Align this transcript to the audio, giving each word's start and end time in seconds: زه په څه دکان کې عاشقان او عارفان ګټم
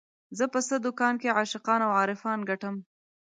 زه 0.37 0.45
په 0.53 0.59
څه 0.67 0.75
دکان 0.85 1.13
کې 1.21 1.35
عاشقان 1.37 1.79
او 1.87 1.91
عارفان 2.01 2.39
ګټم 2.49 2.75